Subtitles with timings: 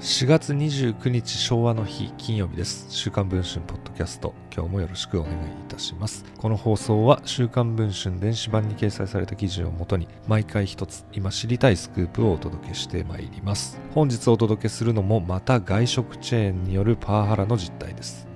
[0.00, 2.86] 4月29日昭和の日金曜日です。
[2.88, 4.32] 週刊文春ポッドキャスト。
[4.50, 5.38] 今日もよろしくお願いい
[5.68, 6.24] たします。
[6.38, 13.78] この放送は週刊文春電子版に掲載された記事をもとに毎回一つ今知りたいスクープをお届けしてまいります。
[13.94, 18.29] 本日お届けするのもまた外食チェーンによるパワハラの実態です。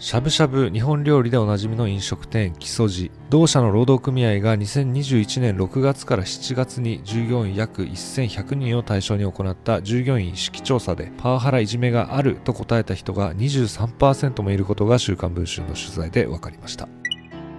[0.00, 3.10] しゃぶしゃぶ日本料理でおなじみの飲食店木曽路。
[3.30, 16.88] 同社の労働組合が2021年6月から7月に従業員約1100人を対象に行った従業員意識調査でパワハラいじめがあると答えた人が23%もいることが週刊文春の取材で分かりました。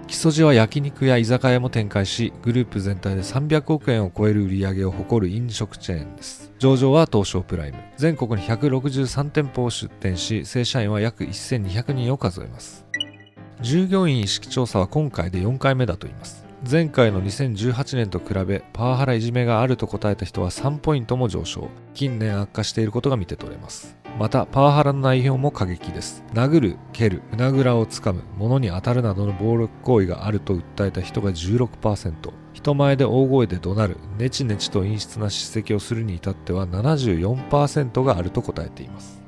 [0.10, 6.52] 木曽路は焼肉や居酒屋も展開しグループ全体で300億円を超える売り上げを誇る飲食チェーンです。
[6.58, 7.78] 上場は東証プライム。
[7.96, 12.88] 全国に163店舗を出店し正社員は約1200人を数えます。
[13.62, 16.49] 従業員意識調査は今回で4回目だといいます。
[16.68, 21.70] 前回の2018年と比べパワハラいじめがあると答えた人は3ポイントも上昇。
[21.94, 23.96] 近年悪化していることが見て取れます。
[24.20, 26.22] またパワハラの内容も過激です。
[26.34, 32.14] 殴る蹴る胸ぐらをつかむ物に当たるなどの暴力行為があると訴えた人が16%
[32.52, 39.24] 人前で大声で怒鳴るネチネチと陰湿な叱責をするに至っては74%があると答えています。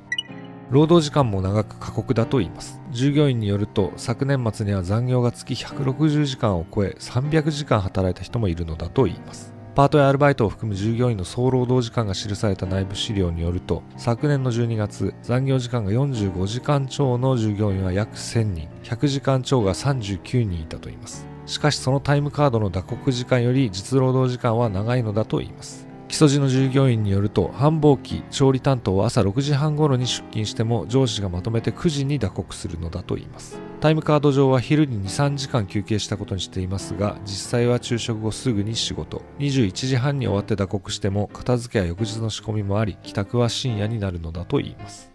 [0.72, 2.80] 労働時間も長く過酷だと言います。
[2.92, 9.54] 従業員によると昨年末には残業が月160時間を超え300時間働いた人もいるのだと言います。
[9.76, 21.28] パートやアルバイトを含む従業員の総労働時間が記された内部資料によると昨年の12月残業時間が45時間超の従業員は約1000人100時間超が39人いたといいます。
[21.48, 25.91] しかしそのタイムカードの打刻時間より実労働時間は長いのだといいます。
[26.12, 33.58] 木曽路の従業員によると繁忙期調理担当は朝6時半頃に出勤しても上司がまとめて9時に打刻するのだといいます。
[33.80, 39.22] タイムカード上は昼に23時間休憩したことにしていますが実際は昼食後すぐに仕事。
[39.40, 45.11] 21時半に終わって打刻しても片付けや翌日の仕込みもあり帰宅は深夜になるのだといいます。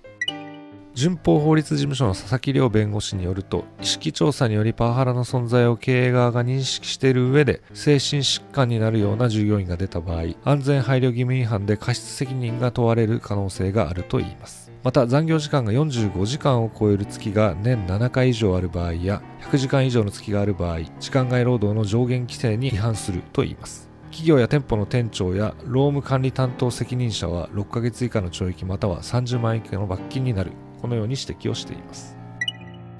[0.97, 14.73] 順法法律事務所の佐々木亮弁護士によると意識調査によりパワハラの存在を経営側が認識している上で精神疾患になるような従業員が出た場合安全配慮義務違反で過失責任が問われる可能性があるといいます。
[14.85, 19.21] また残業時間が45時間を超える月が年7回以上ある場合や
[19.51, 23.91] 100時間以上の月がある場合時間外労働の上限規制に違反するといいます。
[24.11, 30.53] 企業や店舗の店長や労務管理担当責任者は6ヶ月以下の懲役または30万円以下の罰金になる。
[30.81, 32.17] このように指摘をしています。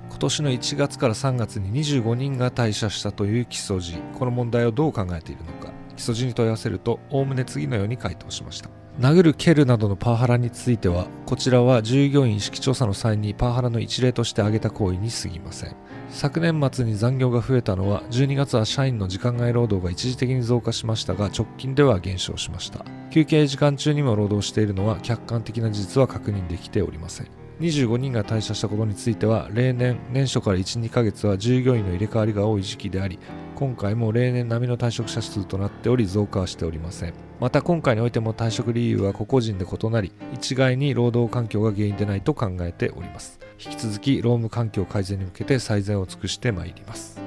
[0.09, 8.71] 今年の1月から3月に25人が退社したという基礎時この問題をどう考えているのか基礎時に問い合わせるとおおむね次のように回答しました。
[8.99, 15.77] 殴る蹴るなどのパワハラについてはこちらは従業員意識調査の際にパワハラの一例として挙げた行為に過ぎません。
[16.09, 22.87] 昨年末に残業が増えたのは12月は社員の時間外労働が一時的に増加しましたが直近では減少しました。
[23.11, 27.46] 休憩時間中にも労働しているのは客観的な事実は確認できておりません。
[27.61, 33.19] 25人が退社したことについては例年年初から12ヶ月は従業員の入れ替わりが多い時期であり
[33.55, 37.15] 今回も例年並みの退職者数となっており増加はしておりません。
[37.41, 43.41] また今回においても退職理由は個々人で異なり一概に労働環境が原因でないと考えております。
[43.59, 47.26] 引き続き労務環境改善に向けて最善を尽くしてまいります。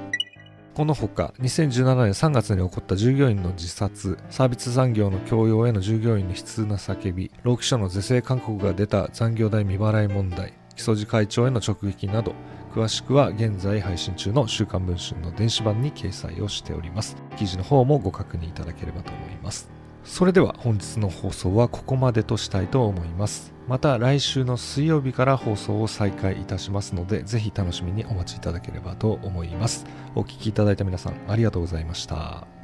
[0.80, 12.32] このほか2017年3月に起こった従業員の自殺サービス残業の強要への従業員の悲痛な叫び労基署の是正勧告が出た残業代未払い問題木曽路会長への直撃など
[12.74, 17.14] 詳しくは現在配信中の週刊文春の電子版に掲載をしております。
[17.36, 19.79] 記事の方もご確認いただければと思います。
[20.04, 23.52] それでは本日の放送はここまでとしたいと思います。
[23.68, 29.86] また来週の水曜日から放送を再開いたしますのでぜひ楽しみにお待ちいただければと思います。
[30.14, 32.59] お聴きいただいた皆さんありがとうございました。